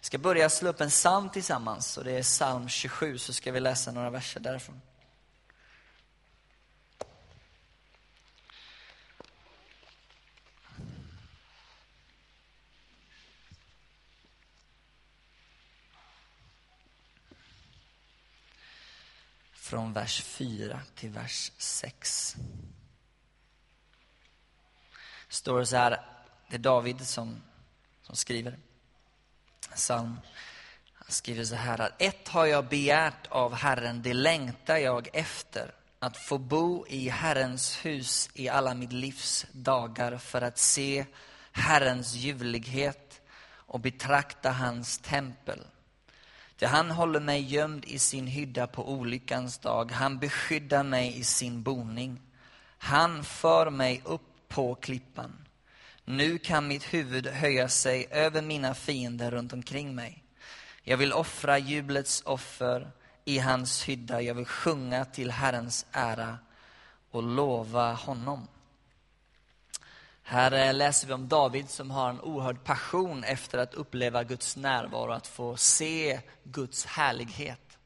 [0.00, 3.52] Vi ska börja slå upp en psalm tillsammans och det är psalm 27 så ska
[3.52, 4.80] vi läsa några verser därifrån.
[19.52, 22.36] Från vers 4 till vers 6.
[25.28, 25.90] Står det så här,
[26.48, 27.42] det är David som,
[28.02, 28.58] som skriver
[29.74, 30.20] psalm.
[30.94, 35.74] Han skriver så här att ett har jag begärt av Herren, det längtar jag efter.
[35.98, 41.06] Att få bo i Herrens hus i alla mitt livs dagar för att se
[41.52, 43.20] Herrens ljuvlighet
[43.70, 45.60] och betrakta hans tempel.
[46.56, 49.92] Ty han håller mig gömd i sin hydda på olyckans dag.
[49.92, 52.20] Han beskyddar mig i sin boning.
[52.78, 55.32] Han för mig upp på klippan.
[56.10, 60.24] Nu kan mitt huvud höja sig över mina fiender runt omkring mig.
[60.82, 62.90] Jag vill offra jublets offer
[63.24, 64.22] i hans hydda.
[64.22, 66.38] Jag vill sjunga till Herrens ära
[67.10, 68.48] och lova honom.
[70.22, 74.56] Här eh, läser vi om David som har en oerhörd passion efter att uppleva Guds
[74.56, 77.78] närvaro, att få se Guds härlighet.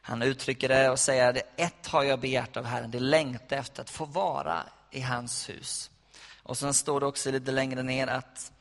[0.00, 3.82] Han uttrycker det och säger det ett har jag begärt av Herren, det längtar efter
[3.82, 5.90] att få vara i hans hus.
[6.44, 8.52] Och sen står det också lite längre ner att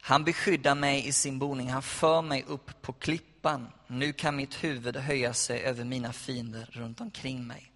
[0.00, 3.68] han beskyddar mig i sin boning, han för mig upp på klippan.
[3.86, 7.70] Nu kan mitt huvud höja sig över mina fiender runt omkring mig.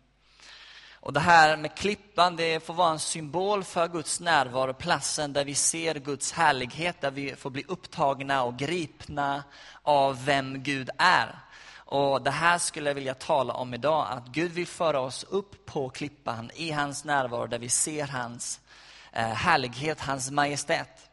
[1.01, 5.45] Och det här med klippan, det får vara en symbol för Guds närvaro, platsen där
[5.45, 9.45] vi ser Guds härlighet, där vi får bli upptagna och gripna
[9.83, 11.39] av vem Gud är.
[11.75, 15.67] Och Det här skulle jag vilja tala om idag, att Gud vill föra oss upp
[15.67, 18.61] på klippan i hans närvaro, där vi ser hans
[19.13, 21.11] Eh, härlighet, hans majestät.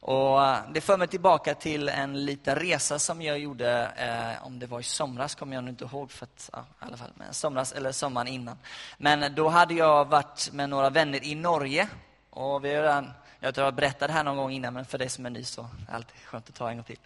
[0.00, 4.58] Och eh, det för mig tillbaka till en liten resa som jag gjorde, eh, om
[4.58, 7.10] det var i somras kommer jag nu inte ihåg, för att, ja, i alla fall,
[7.14, 8.58] men somras eller sommaren innan.
[8.98, 11.88] Men då hade jag varit med några vänner i Norge.
[12.30, 15.08] Och vi redan, jag tror jag berättade det här någon gång innan, men för dig
[15.08, 16.98] som är ny så är det alltid skönt att ta en gång till.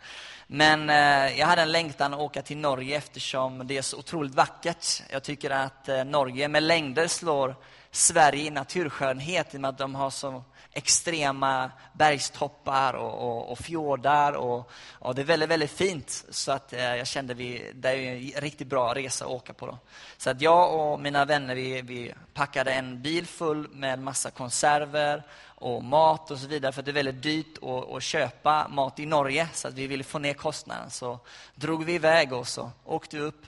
[0.47, 4.35] Men eh, jag hade en längtan att åka till Norge eftersom det är så otroligt
[4.35, 5.03] vackert.
[5.11, 7.57] Jag tycker att eh, Norge med längder slår
[7.99, 13.59] Sverige i naturskönhet i och med att de har så extrema bergstoppar och, och, och
[13.59, 14.33] fjordar.
[14.33, 16.25] Och, och, det är väldigt, väldigt fint.
[16.31, 19.67] Så att eh, jag kände vi, det är en riktigt bra resa att åka på.
[19.67, 19.79] Då.
[20.17, 25.23] Så att jag och mina vänner vi, vi packade en bil full med massa konserver
[25.45, 26.73] och mat och så vidare.
[26.73, 29.49] För det är väldigt dyrt att, att köpa mat i Norge.
[29.53, 30.91] Så att vi ville få ner kostnaden.
[30.91, 31.19] Så
[31.55, 33.43] drog vi iväg och så åkte vi upp,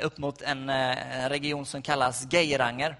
[0.00, 2.96] upp mot en, eh, en region som kallas Geiranger.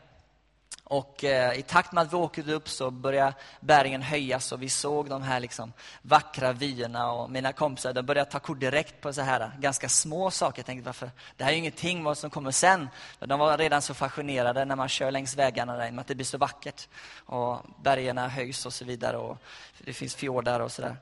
[0.90, 4.68] Och eh, i takt med att vi åkte upp så började bergen höjas och vi
[4.68, 7.12] såg de här liksom vackra vyerna.
[7.12, 10.58] Och mina kompisar de började ta kort direkt på så här ganska små saker.
[10.58, 11.10] Jag tänkte, varför?
[11.36, 12.88] Det här är ju ingenting vad som kommer sen.
[13.18, 16.26] De var redan så fascinerade när man kör längs vägarna där, med att det blir
[16.26, 16.88] så vackert.
[17.26, 19.16] Och bergen höjs och så vidare.
[19.16, 19.38] Och
[19.78, 20.90] det finns fjordar och sådär.
[20.90, 20.96] Um,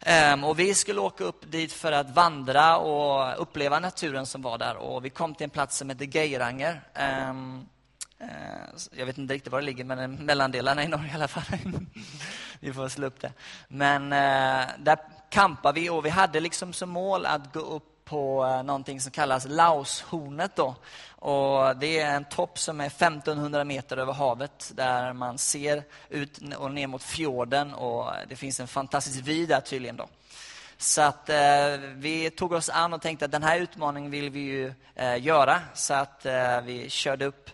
[0.00, 4.58] ehm, och vi skulle åka upp dit för att vandra och uppleva naturen som var
[4.58, 4.76] där.
[4.76, 6.80] Och vi kom till en plats som heter Geiranger.
[7.30, 7.68] Um,
[8.24, 11.44] Eh, jag vet inte riktigt var det ligger, men mellandelarna i Norge i alla fall.
[12.60, 13.32] vi får slå upp det.
[13.68, 14.98] Men eh, där
[15.30, 19.12] kampar vi och vi hade liksom som mål att gå upp på eh, någonting som
[19.12, 20.56] kallas Laushornet.
[20.56, 20.74] Då.
[21.08, 26.40] Och det är en topp som är 1500 meter över havet där man ser ut
[26.58, 29.96] och ner mot fjorden och det finns en fantastisk vy där tydligen.
[29.96, 30.08] Då.
[30.78, 31.36] Så att eh,
[31.94, 35.60] vi tog oss an och tänkte att den här utmaningen vill vi ju eh, göra.
[35.74, 37.50] Så att eh, vi körde upp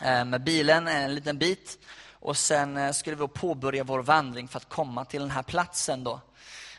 [0.00, 1.78] Eh, med bilen en liten bit.
[2.12, 6.04] Och sen eh, skulle vi påbörja vår vandring för att komma till den här platsen.
[6.04, 6.20] Då.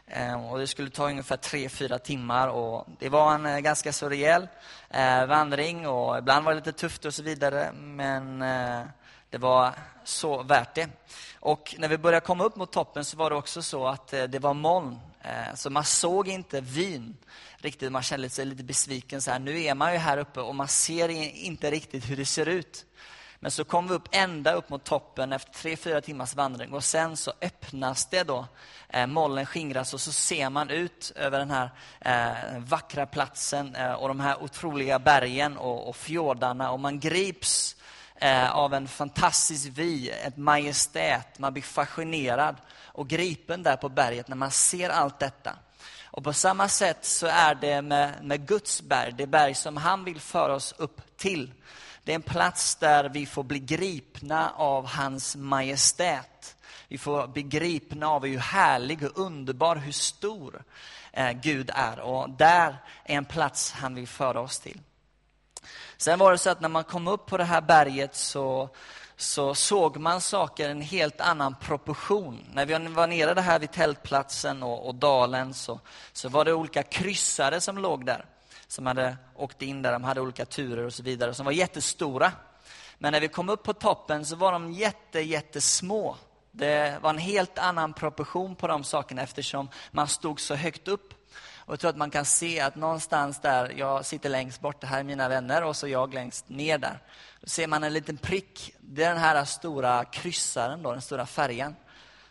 [0.08, 2.48] Eh, och det skulle ta ungefär tre fyra timmar.
[2.48, 4.48] Och det var en ganska så rejäl
[5.28, 7.72] vandring och ibland var det lite tufft och så vidare.
[7.74, 8.40] Men
[9.30, 9.74] det var
[10.04, 10.90] så värt det.
[11.40, 14.40] Och när vi började komma upp mot toppen så var det också så att det
[14.40, 15.00] var moln.
[15.56, 17.18] Så man såg inte vyn
[17.58, 17.92] riktigt.
[17.92, 19.22] Man känner sig lite besviken.
[19.22, 22.26] Så här, nu är man ju här uppe och man ser inte riktigt hur det
[22.26, 22.86] ser ut.
[23.40, 26.84] Men så kom vi upp ända upp mot toppen efter tre, fyra timmars vandring och
[26.84, 28.48] sen så öppnas det då.
[28.90, 31.70] Eh, molnen skingras och så ser man ut över den här
[32.00, 37.76] eh, vackra platsen eh, och de här otroliga bergen och, och fjordarna och man grips
[38.16, 41.40] eh, av en fantastisk vy, ett majestät.
[41.40, 42.56] Man blir fascinerad
[42.86, 45.56] och gripen där på berget när man ser allt detta.
[46.18, 50.04] Och på samma sätt så är det med, med Guds berg, det berg som han
[50.04, 51.54] vill föra oss upp till.
[52.04, 56.56] Det är en plats där vi får bli gripna av hans majestät.
[56.88, 60.64] Vi får bli gripna av hur härlig, hur underbar, hur stor
[61.12, 62.00] eh, Gud är.
[62.00, 64.82] Och där är en plats han vill föra oss till.
[65.98, 68.70] Sen var det så att när man kom upp på det här berget så,
[69.18, 72.46] så såg man saker i en helt annan proportion.
[72.54, 75.80] När vi var nere här vid tältplatsen och, och dalen så,
[76.14, 78.26] så var det olika kryssare som låg där.
[78.68, 82.32] Som hade åkt in där, de hade olika turer och så vidare, som var jättestora.
[82.98, 86.16] Men när vi kom upp på toppen så var de jätte, jättesmå.
[86.52, 91.14] Det var en helt annan proportion på de sakerna eftersom man stod så högt upp.
[91.68, 94.88] Och jag tror att man kan se att någonstans där, jag sitter längst bort, det
[94.88, 97.00] här är mina vänner, och så jag längst ner där.
[97.42, 98.74] Då ser man en liten prick.
[98.80, 101.76] Det är den här stora kryssaren, då, den stora färgen.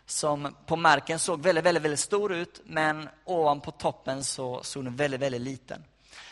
[0.05, 4.95] Som på marken såg väldigt, väldigt, väldigt stor ut, men ovanpå toppen så såg den
[4.95, 5.83] väldigt, väldigt liten.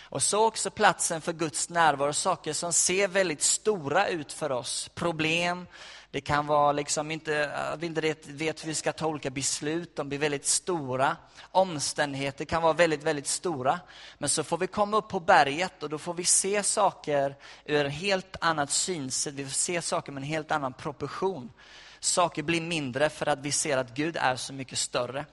[0.09, 4.89] Och så också platsen för Guds närvaro, saker som ser väldigt stora ut för oss.
[4.93, 5.67] Problem,
[6.11, 10.09] det kan vara liksom inte, vi inte vet hur vi ska ta olika beslut, de
[10.09, 11.17] blir väldigt stora.
[11.51, 13.79] Omständigheter kan vara väldigt, väldigt stora.
[14.17, 17.35] Men så får vi komma upp på berget och då får vi se saker
[17.65, 19.33] ur ett helt annat synsätt.
[19.33, 21.51] Vi får se saker med en helt annan proportion.
[21.99, 25.25] Saker blir mindre för att vi ser att Gud är så mycket större.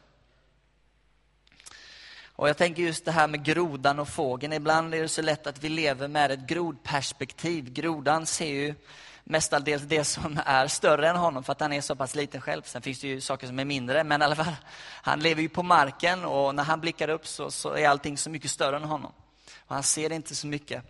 [2.36, 4.52] Och jag tänker just det här med grodan och fågeln.
[4.52, 7.72] Ibland är det så lätt att vi lever med ett grodperspektiv.
[7.72, 8.74] Grodan ser ju
[9.24, 12.62] mestadels det som är större än honom för att han är så pass liten själv.
[12.62, 14.54] Sen finns det ju saker som är mindre, men i alla fall,
[15.02, 18.30] han lever ju på marken och när han blickar upp så, så är allting så
[18.30, 19.12] mycket större än honom.
[19.66, 20.82] Och han ser inte så mycket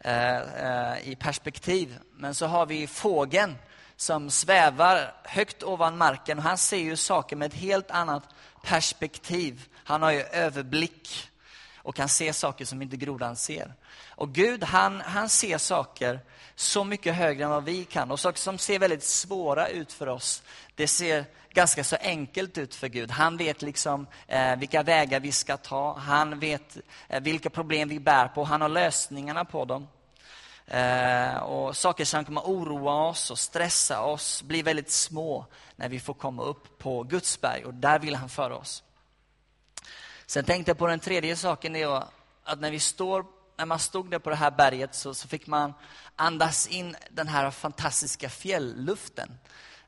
[0.00, 1.98] eh, eh, i perspektiv.
[2.12, 3.56] Men så har vi fågeln
[3.96, 8.22] som svävar högt ovan marken och han ser ju saker med ett helt annat
[8.66, 9.68] perspektiv.
[9.84, 11.30] Han har ju överblick
[11.76, 13.74] och kan se saker som inte grodan ser.
[14.08, 16.20] Och Gud, han, han ser saker
[16.54, 18.10] så mycket högre än vad vi kan.
[18.10, 20.42] Och saker som ser väldigt svåra ut för oss,
[20.74, 23.10] det ser ganska så enkelt ut för Gud.
[23.10, 25.98] Han vet liksom eh, vilka vägar vi ska ta.
[25.98, 26.76] Han vet
[27.08, 28.44] eh, vilka problem vi bär på.
[28.44, 29.88] Han har lösningarna på dem.
[30.66, 35.46] Eh, och saker som kommer oroa oss och stressa oss blir väldigt små
[35.76, 37.64] när vi får komma upp på Guds berg.
[37.64, 38.82] Och där vill han föra oss.
[40.26, 42.04] Sen tänkte jag på den tredje saken, det är
[42.44, 43.24] att när vi står
[43.58, 45.74] när man stod där på det här berget så, så fick man
[46.16, 49.38] andas in den här fantastiska fjällluften.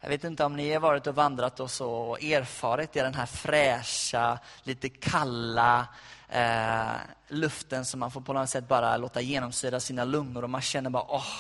[0.01, 3.15] Jag vet inte om ni har varit och vandrat och så och erfarit det, den
[3.15, 5.87] här fräscha, lite kalla
[6.29, 6.97] eh,
[7.29, 10.91] luften som man får på något sätt bara låta genomsyra sina lungor och man känner
[10.91, 11.35] bara, åh,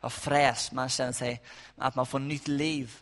[0.00, 1.42] vad fräsch, man känner sig,
[1.76, 2.96] att man får nytt liv.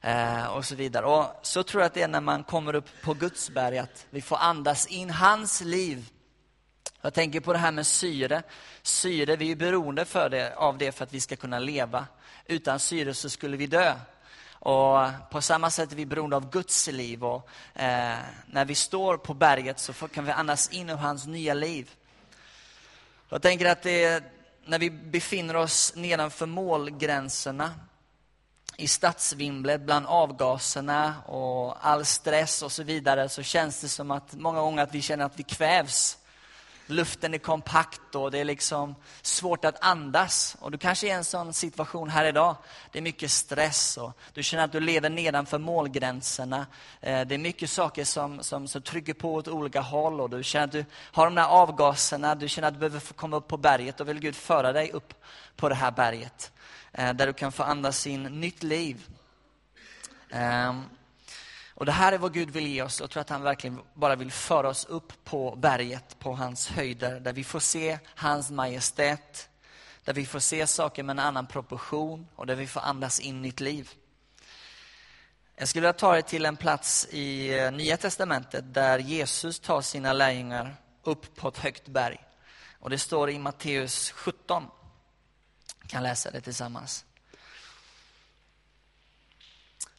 [0.00, 1.06] Eh, och så vidare.
[1.06, 4.06] Och så tror jag att det är när man kommer upp på Guds berg, att
[4.10, 6.10] vi får andas in hans liv
[7.06, 8.42] jag tänker på det här med syre.
[8.82, 12.06] Syre, vi är beroende för det, av det för att vi ska kunna leva.
[12.46, 13.94] Utan syre så skulle vi dö.
[14.66, 17.24] Och på samma sätt är vi beroende av Guds liv.
[17.24, 21.54] Och, eh, när vi står på berget så kan vi andas in i hans nya
[21.54, 21.90] liv.
[23.28, 24.24] Jag tänker att det
[24.64, 27.74] när vi befinner oss nedanför målgränserna
[28.76, 34.34] i stadsvimlet bland avgaserna och all stress och så vidare så känns det som att
[34.34, 36.18] många gånger att vi känner att vi kvävs
[36.86, 40.56] luften är kompakt och det är liksom svårt att andas.
[40.60, 42.56] Och du kanske är i en sån situation här idag.
[42.92, 46.66] Det är mycket stress och du känner att du lever nedanför målgränserna.
[47.00, 50.42] Eh, det är mycket saker som, som, som trycker på åt olika håll och du
[50.42, 52.34] känner att du har de där avgaserna.
[52.34, 54.90] Du känner att du behöver få komma upp på berget och vill Gud föra dig
[54.92, 55.14] upp
[55.56, 56.52] på det här berget.
[56.92, 59.06] Eh, där du kan få andas in nytt liv.
[60.30, 60.82] Ehm,
[61.76, 63.00] och Det här är vad Gud vill ge oss.
[63.00, 67.20] Jag tror att han verkligen bara vill föra oss upp på berget, på hans höjder,
[67.20, 69.48] där vi får se hans majestät,
[70.04, 73.42] där vi får se saker med en annan proportion och där vi får andas in
[73.42, 73.90] nytt liv.
[75.56, 79.80] Jag skulle vilja ta er till en plats i eh, Nya Testamentet där Jesus tar
[79.80, 82.24] sina lärjungar upp på ett högt berg.
[82.80, 84.66] Och Det står i Matteus 17.
[85.82, 87.04] Vi kan läsa det tillsammans.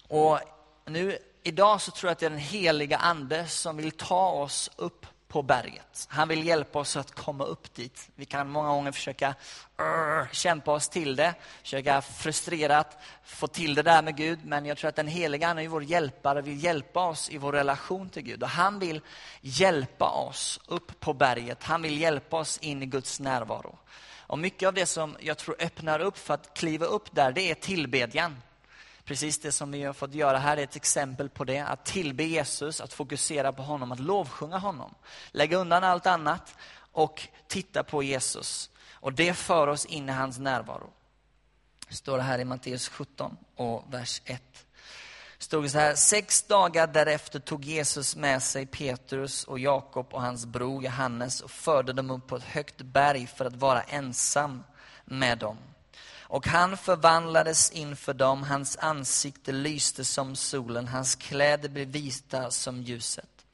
[0.08, 0.40] Och
[0.86, 4.72] nu idag så tror jag att det är den heliga Ande som vill ta oss
[4.76, 6.08] upp på berget.
[6.10, 8.10] Han vill hjälpa oss att komma upp dit.
[8.16, 13.82] Vi kan många gånger försöka uh, kämpa oss till det, försöka frustrerat få till det
[13.82, 14.40] där med Gud.
[14.46, 17.52] Men jag tror att den heliga Ande är vår hjälpare, vill hjälpa oss i vår
[17.52, 18.44] relation till Gud.
[18.44, 19.02] Och han vill
[19.42, 21.64] hjälpa oss upp på berget.
[21.64, 23.78] Han vill hjälpa oss in i Guds närvaro.
[24.20, 27.52] Och mycket av det som jag tror öppnar upp för att kliva upp där, det
[27.52, 28.42] är tillbedjan.
[29.08, 31.60] Precis det som vi har fått göra här är ett exempel på det.
[31.60, 34.96] Att tillbe Jesus, att fokusera på honom, att lovsjunga honom.
[35.32, 36.56] Lägga undan allt annat
[36.92, 38.70] och titta på Jesus.
[38.92, 40.90] Och det för oss in i hans närvaro.
[41.90, 44.42] Står det här i Matteus 17 och vers 1.
[45.38, 50.22] Stod det så här, sex dagar därefter tog Jesus med sig Petrus och Jakob och
[50.22, 54.64] hans bror Johannes och förde dem upp på ett högt berg för att vara ensam
[55.06, 55.58] med dem.
[56.30, 62.84] Och han förvandlades inför dem, hans ansikte lyste som solen, hans kläder blev vita som
[62.84, 63.46] ljuset.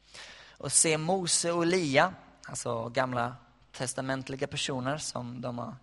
[0.58, 2.14] Och se Mose och Elia,
[2.48, 3.36] alltså gamla
[3.72, 5.76] testamentliga personer som de har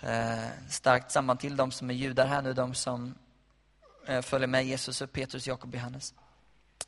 [0.00, 3.14] eh, starkt samband till, de som är judar här nu, de som
[4.06, 6.14] eh, följer med Jesus och Petrus, Jakob och Johannes.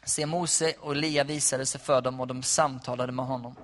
[0.05, 3.57] Se Mose och Elia visade sig för dem och de samtalade med honom.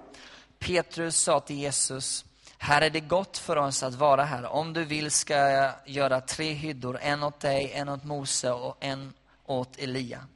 [0.58, 2.24] Petrus sa till Jesus,
[2.62, 4.46] här är det gott för oss att vara här.
[4.46, 8.76] Om du vill ska jag göra tre hyddor, en åt dig, en åt Mose och
[8.80, 9.12] en
[9.46, 10.26] åt Elia.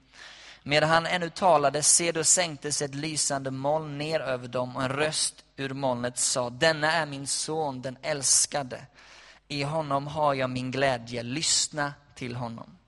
[0.62, 4.88] Medan han ännu talade, se då sänktes ett lysande moln ner över dem och en
[4.88, 8.86] röst ur molnet sa, denna är min son, den älskade.
[9.48, 12.78] I honom har jag min glädje, lyssna till honom.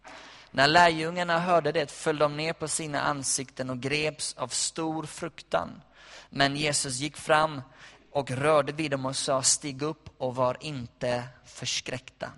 [0.50, 5.82] När lärjungarna hörde det föll de ner på sina ansikten och greps av stor fruktan.
[6.30, 7.62] Men Jesus gick fram
[8.16, 12.30] och rörde vid dem och sa, stig upp och var inte förskräckta.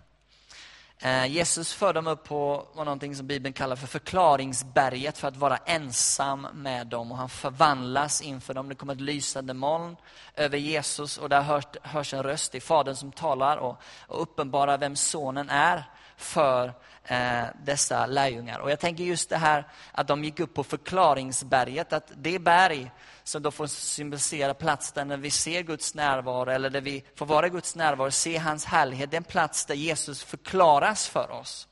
[0.99, 5.57] Eh, Jesus för dem upp på någonting som Bibeln kallar för förklaringsberget för att vara
[5.57, 7.13] ensam med dem.
[7.13, 8.69] Och han förvandlas inför dem.
[8.69, 9.97] Det kommer ett lysande moln
[10.35, 14.79] över Jesus och där hörs, hörs en röst i Fadern som talar och, och uppenbarar
[14.79, 15.85] vem sonen är
[16.17, 16.73] för
[17.09, 18.59] eh, dessa lärjungar.
[18.59, 22.91] Och jag tänker just det här att de gick upp på förklaringsberget, att det berg
[23.25, 27.47] som då får symbolisera platsen där vi ser Guds närvaro, eller där vi får vara
[27.47, 31.69] i Guds närvaro, se hans härlighet, det är en plats där Jesus förklaras för oss.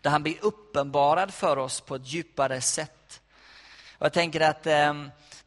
[0.00, 3.20] Där han blir uppenbarad för oss på ett djupare sätt.
[3.98, 4.94] Och jag tänker att eh,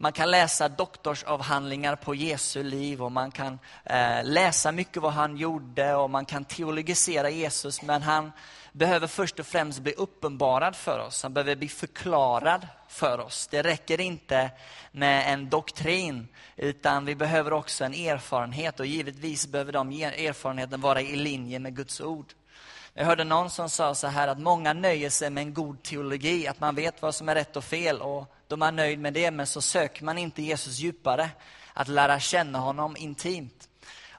[0.01, 5.37] man kan läsa doktorsavhandlingar på Jesu liv och man kan eh, läsa mycket vad han
[5.37, 8.31] gjorde och man kan teologisera Jesus, men han
[8.71, 11.23] behöver först och främst bli uppenbarad för oss.
[11.23, 13.47] Han behöver bli förklarad för oss.
[13.47, 14.51] Det räcker inte
[14.91, 21.01] med en doktrin, utan vi behöver också en erfarenhet och givetvis behöver de erfarenheten vara
[21.01, 22.33] i linje med Guds ord.
[22.93, 26.47] Jag hörde någon som sa så här att många nöjer sig med en god teologi,
[26.47, 29.13] att man vet vad som är rätt och fel och då är man nöjd med
[29.13, 31.29] det, men så söker man inte Jesus djupare,
[31.73, 33.67] att lära känna honom intimt.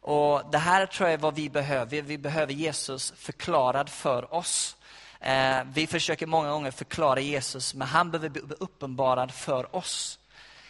[0.03, 2.03] Och Det här tror jag är vad vi behöver.
[2.03, 4.77] Vi behöver Jesus förklarad för oss.
[5.21, 10.19] Eh, vi försöker många gånger förklara Jesus, men han behöver bli uppenbarad för oss.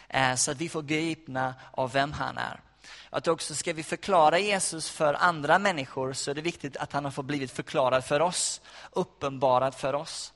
[0.09, 2.61] Eh, så att vi får gripna av vem han är.
[3.11, 7.05] Att också ska vi förklara Jesus för andra människor så är det viktigt att han
[7.05, 8.61] har fått blivit förklarad för oss,
[8.91, 10.33] uppenbarad för oss.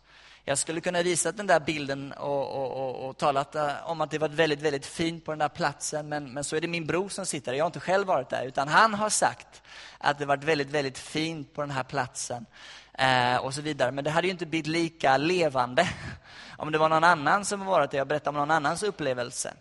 [0.48, 4.10] Jag skulle kunna visa den där bilden och, och, och, och talat eh, om att
[4.10, 6.08] det var väldigt, väldigt fint på den där platsen.
[6.08, 7.58] Men, men så är det min bror som sitter där.
[7.58, 8.44] Jag har inte själv varit där.
[8.44, 9.62] Utan han har sagt
[9.98, 12.46] att det varit väldigt, väldigt fint på den här platsen.
[12.92, 13.92] Eh, och så vidare.
[13.92, 15.88] Men det hade ju inte blivit lika levande
[16.56, 19.54] om det var någon annan som varit där och berättat om någon annans upplevelse.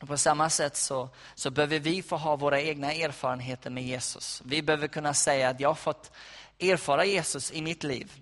[0.00, 4.42] Och på samma sätt så, så behöver vi få ha våra egna erfarenheter med Jesus.
[4.44, 6.12] Vi behöver kunna säga att jag har fått
[6.58, 8.12] erfara Jesus i mitt liv.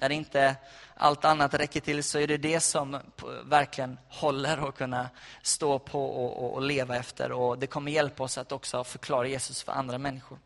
[0.00, 0.56] När inte
[0.94, 3.00] allt annat räcker till så är det det som
[3.44, 5.08] verkligen håller att kunna
[5.42, 7.32] stå på och, och, och leva efter.
[7.32, 10.38] Och Det kommer hjälpa oss att också förklara Jesus för andra människor.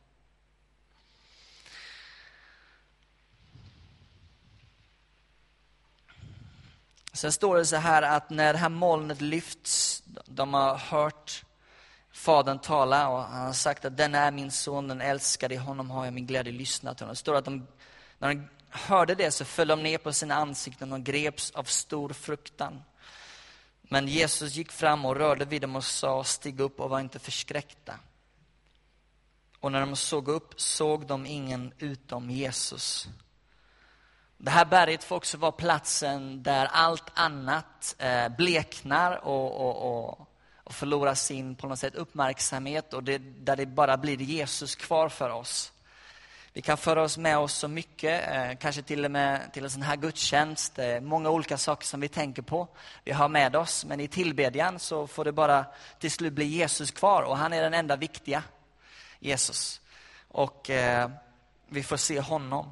[7.13, 11.45] Sen står det så här att när det här molnet lyfts, de har hört
[12.13, 15.91] Fadern tala och han har sagt att den är min son, den älskade, i honom
[15.91, 17.07] har jag min glädje lyssnat till.
[17.07, 17.67] Det står att de,
[18.19, 22.12] när de hörde det så föll de ner på sina ansikten och greps av stor
[22.12, 22.83] fruktan.
[23.83, 27.19] Men Jesus gick fram och rörde vid dem och sa, stig upp och var inte
[27.19, 27.95] förskräckta.
[29.61, 33.09] Och när de såg upp såg de ingen utom Jesus.
[34.37, 40.28] Det här berget får också vara platsen där allt annat eh, bleknar och, och, och,
[40.64, 45.09] och förlorar sin på något sätt uppmärksamhet och det, där det bara blir Jesus kvar
[45.09, 45.74] för oss.
[46.57, 49.71] Vi kan föra oss med oss så mycket, eh, kanske till och med till en
[49.71, 50.75] sån här gudstjänst.
[50.75, 52.69] Det är många olika saker som vi tänker på.
[53.05, 55.67] Vi har med oss, men i tillbedjan så får det bara
[55.99, 58.43] till slut bli Jesus kvar och han är den enda viktiga,
[59.19, 59.81] Jesus.
[60.29, 61.11] Och eh,
[61.69, 62.71] vi får se honom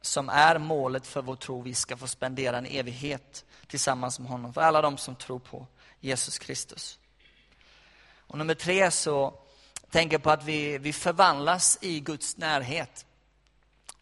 [0.00, 1.62] som är målet för vår tro.
[1.62, 5.66] Vi ska få spendera en evighet tillsammans med honom, för alla de som tror på
[6.00, 6.98] Jesus Kristus.
[8.18, 9.34] Och nummer tre så
[9.90, 13.06] tänker jag på att vi, vi förvandlas i Guds närhet.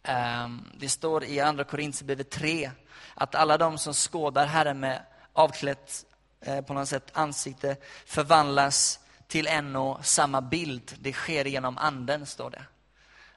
[0.03, 2.71] Ehm, det står i Andra Korinthierbrevet 3
[3.13, 5.01] att alla de som skådar Herren med
[5.33, 6.05] avklätt
[6.41, 10.95] eh, på något sätt ansikte förvandlas till en och samma bild.
[10.99, 12.63] Det sker genom anden, står det.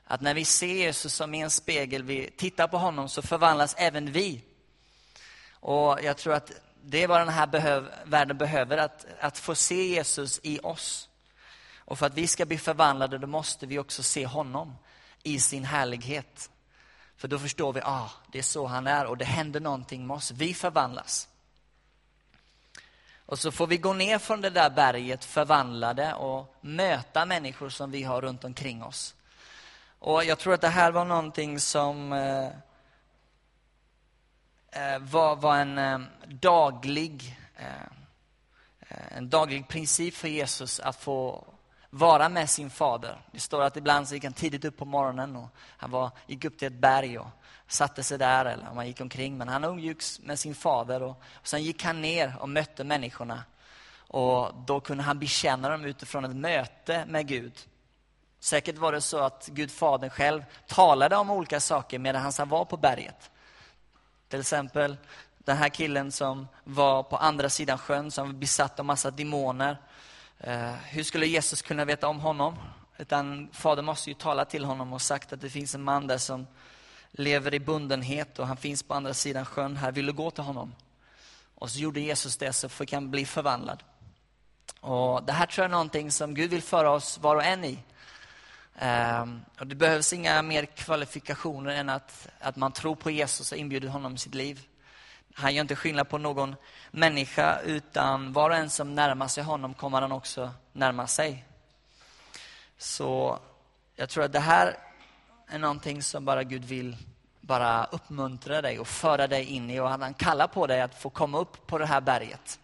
[0.04, 3.74] Att när vi ser Jesus som i en spegel, vi tittar på honom, så förvandlas
[3.78, 4.42] även vi.
[5.50, 9.54] Och jag tror att det är vad den här behöv, världen behöver, att, att få
[9.54, 11.08] se Jesus i oss.
[11.76, 14.74] Och för att vi ska bli förvandlade, då måste vi också se honom
[15.22, 16.50] i sin härlighet.
[17.16, 20.16] För då förstår vi, ah, det är så han är och det händer någonting med
[20.16, 20.30] oss.
[20.30, 21.28] Vi förvandlas.
[23.26, 27.90] Och så får vi gå ner från det där berget förvandlade och möta människor som
[27.90, 29.14] vi har runt omkring oss.
[29.98, 32.46] Och jag tror att det här var någonting som eh,
[34.70, 37.82] eh var, var, en eh, daglig eh,
[38.88, 41.44] eh, en daglig princip för Jesus att få
[41.98, 43.18] vara med sin fader.
[43.32, 46.44] Det står att ibland så gick han tidigt upp på morgonen och han var, gick
[46.44, 47.28] upp till ett berg och
[47.68, 49.38] satte sig där eller om han gick omkring.
[49.38, 53.44] Men han umgicks med sin fader och, och sen gick han ner och mötte människorna.
[54.08, 57.52] Och då kunde han bekänna dem utifrån ett möte med Gud.
[58.40, 62.64] Säkert var det så att Gud Fadern själv talade om olika saker medan han var
[62.64, 63.30] på berget.
[64.28, 64.96] Till exempel
[65.38, 69.78] den här killen som var på andra sidan sjön, som var besatt av massa demoner.
[70.38, 72.56] Eh, hur skulle Jesus kunna veta om honom?
[72.98, 76.18] Utan Fadern måste ju tala till honom och sagt att det finns en man där
[76.18, 76.46] som
[77.10, 79.76] lever i bundenhet och han finns på andra sidan sjön.
[79.76, 80.74] Här vill du gå till honom?
[81.54, 83.82] Och så gjorde Jesus det så fick han bli förvandlad.
[84.80, 87.64] Och Det här tror jag är någonting som Gud vill föra oss var och en
[87.64, 87.78] i.
[88.82, 93.58] Um, och det behövs inga mer kvalifikationer än att, att man tror på Jesus och
[93.58, 94.66] inbjuder honom i sitt liv.
[95.38, 96.56] Han gör inte skillnad på någon
[96.90, 101.44] människa, utan var och en som närmar sig honom kommer han också närma sig.
[102.78, 103.38] Så
[103.96, 104.76] jag tror att det här
[105.48, 106.96] är någonting som bara Gud vill
[107.40, 109.80] bara uppmuntra dig och föra dig in i.
[109.80, 112.58] Och han kallar på dig att få komma upp på det här berget.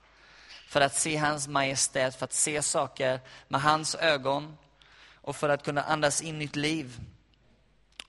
[0.68, 4.58] För att se hans majestät, för att se saker med hans ögon
[5.14, 7.00] och för att kunna andas in nytt liv.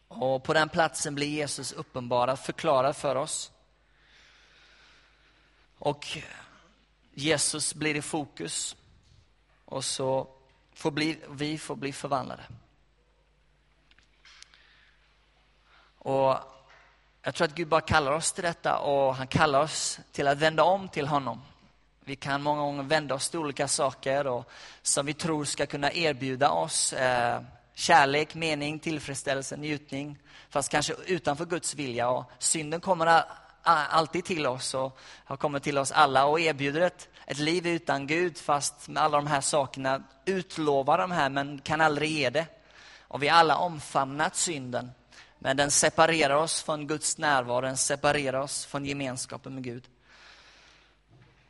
[0.07, 3.52] Och på den platsen blir Jesus uppenbarad, förklarad för oss.
[5.83, 6.17] Och
[7.13, 8.75] Jesus blir i fokus.
[9.65, 10.27] Och så
[10.73, 12.43] får bli, vi får bli förvandlade.
[15.97, 16.37] Och
[17.21, 20.37] jag tror att Gud bara kallar oss till detta och han kallar oss till att
[20.37, 21.41] vända om till honom.
[21.99, 25.91] Vi kan många gånger vända oss till olika saker och, som vi tror ska kunna
[25.91, 27.41] erbjuda oss eh,
[27.73, 30.17] kärlek, mening, tillfredsställelse, njutning.
[30.49, 32.09] Fast kanske utanför Guds vilja.
[32.09, 33.05] Och synden kommer
[33.63, 38.07] alltid till oss och har kommit till oss alla och erbjuder ett, ett liv utan
[38.07, 40.03] Gud fast med alla de här sakerna.
[40.25, 42.45] Utlovar de här men kan aldrig ge det.
[43.01, 44.91] Och vi har alla omfamnat synden.
[45.39, 49.83] Men den separerar oss från Guds närvaro, den separerar oss från gemenskapen med Gud.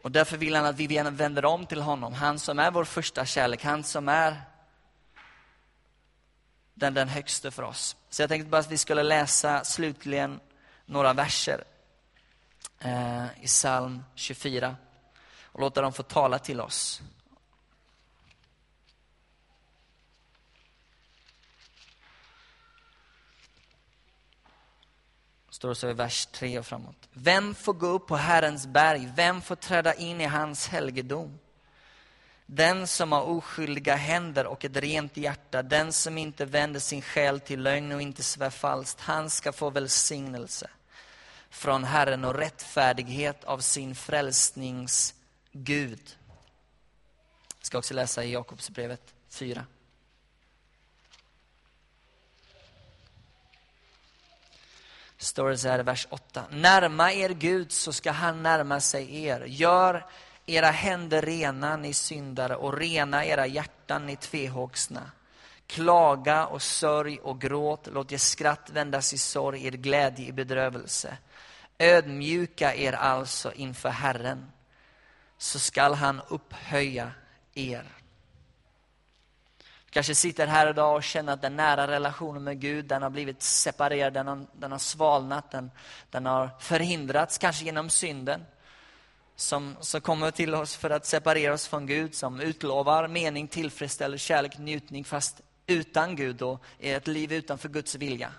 [0.01, 3.25] Och därför vill han att vi vänder om till honom, han som är vår första
[3.25, 4.41] kärlek, han som är
[6.73, 7.95] den, den högste för oss.
[8.09, 10.39] Så jag tänkte bara att vi skulle läsa slutligen
[10.85, 11.63] några verser
[12.83, 14.75] Eh, i psalm 24
[15.43, 17.01] och låta dem få tala till oss.
[25.49, 27.09] står det så i vers 3 och framåt.
[27.13, 29.11] Vem får gå upp på Herrens berg?
[29.15, 31.39] Vem får träda in i hans helgedom?
[32.45, 37.39] Den som har oskyldiga händer och ett rent hjärta, den som inte vänder sin själ
[37.39, 40.69] till lögn och inte svär falskt, han ska få välsignelse
[41.53, 45.13] från Herren och rättfärdighet av sin frälsnings
[45.51, 46.17] Gud.
[47.59, 49.65] Jag ska också läsa i Jakobsbrevet 4.
[55.17, 56.43] står det så här i vers 8.
[56.49, 59.45] Närma er Gud så ska han närma sig er.
[59.45, 60.05] Gör
[60.45, 65.11] era händer rena, ni syndare, och rena era hjärtan, ni tvehågsna.
[65.67, 71.17] Klaga och sörj och gråt, låt er skratt vändas i sorg, er glädje i bedrövelse.
[71.79, 74.51] Ödmjuka er alltså inför Herren,
[75.37, 77.11] så skall han upphöja
[77.53, 78.03] er
[79.93, 83.41] kanske sitter här idag och känner att den nära relationen med Gud, den har blivit
[83.41, 85.71] separerad, den har, den har svalnat, den,
[86.11, 88.45] den har förhindrats, kanske genom synden.
[89.35, 94.25] Som, som kommer till oss för att separera oss från Gud, som utlovar mening, tillfredsställelse,
[94.25, 98.31] kärlek, njutning, fast utan Gud och ett liv utanför Guds vilja.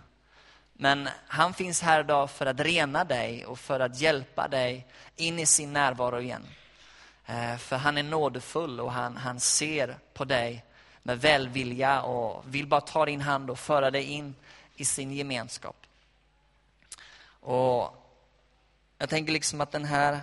[0.76, 5.38] Men han finns här idag för att rena dig och för att hjälpa dig in
[5.38, 6.46] i sin närvaro igen.
[7.26, 10.64] Eh, för han är nådefull och han, han ser på dig
[11.02, 14.34] med välvilja och vill bara ta din hand och föra dig in
[14.76, 15.76] i sin gemenskap.
[17.40, 18.00] Och
[18.98, 20.20] Jag tänker liksom att den här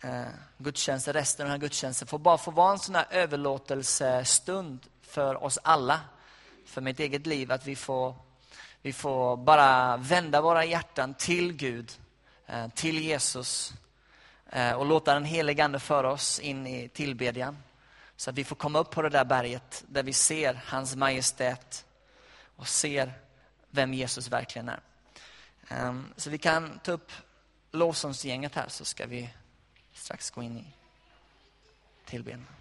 [0.00, 0.24] eh,
[0.58, 5.44] gudstjänsten, resten av den här gudstjänsten får bara få vara en sån här överlåtelsestund för
[5.44, 6.00] oss alla.
[6.64, 8.14] För mitt eget liv, att vi får
[8.82, 11.92] vi får bara vända våra hjärtan till Gud,
[12.46, 13.72] eh, till Jesus
[14.50, 17.58] eh, och låta den helige Ande föra oss in i tillbedjan.
[18.16, 21.84] Så att vi får komma upp på det där berget där vi ser hans majestät
[22.56, 23.12] och ser
[23.70, 24.80] vem Jesus verkligen är.
[25.68, 27.12] Ehm, så vi kan ta upp
[27.70, 29.30] lovsångsgänget här så ska vi
[29.92, 30.66] strax gå in i
[32.04, 32.59] tillbedjan.